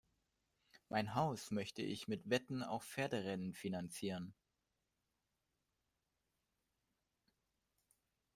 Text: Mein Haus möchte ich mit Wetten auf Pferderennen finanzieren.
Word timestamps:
Mein 0.89 1.13
Haus 1.13 1.51
möchte 1.51 1.83
ich 1.83 2.07
mit 2.07 2.27
Wetten 2.27 2.63
auf 2.63 2.83
Pferderennen 2.83 3.53
finanzieren. 3.53 4.33